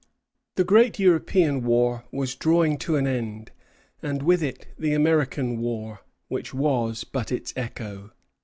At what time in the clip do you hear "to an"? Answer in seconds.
2.79-3.05